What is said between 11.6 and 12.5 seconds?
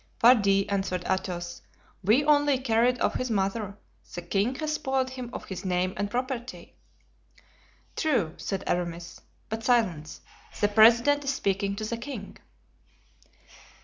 to the king."